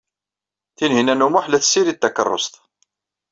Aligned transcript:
Tinhinan 0.77 1.25
u 1.25 1.29
Muḥ 1.29 1.45
la 1.47 1.59
tessirid 1.63 1.97
takeṛṛust. 1.99 2.53